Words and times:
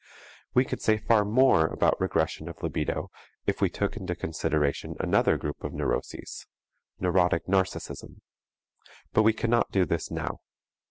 We 0.55 0.65
could 0.65 0.81
say 0.81 0.97
far 0.97 1.23
more 1.23 1.67
about 1.67 2.01
regression 2.01 2.49
of 2.49 2.63
libido 2.63 3.11
if 3.45 3.61
we 3.61 3.69
took 3.69 3.95
into 3.95 4.15
consideration 4.15 4.95
another 4.99 5.37
group 5.37 5.63
of 5.63 5.73
neuroses: 5.73 6.47
neurotic 6.99 7.45
narcism. 7.45 8.21
But 9.13 9.21
we 9.21 9.33
cannot 9.33 9.71
do 9.71 9.85
this 9.85 10.09
now. 10.09 10.41